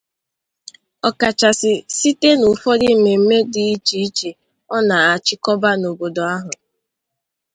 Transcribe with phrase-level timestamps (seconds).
[1.07, 4.29] ọkachasị site n'ụfọdụ mmemme dị iche iche
[4.75, 6.51] ọ na-achịkọba n'obodo ahụ.